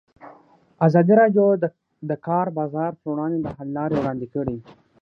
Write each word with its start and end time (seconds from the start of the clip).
ازادي 0.87 1.13
راډیو 1.21 1.45
د 1.61 1.65
د 2.09 2.11
کار 2.27 2.45
بازار 2.57 2.91
پر 3.01 3.07
وړاندې 3.11 3.37
د 3.41 3.47
حل 3.55 3.69
لارې 3.77 3.95
وړاندې 3.97 4.27
کړي. 4.35 4.57